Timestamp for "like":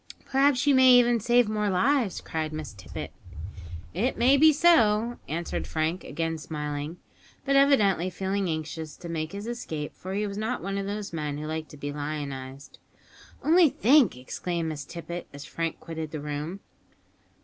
11.45-11.67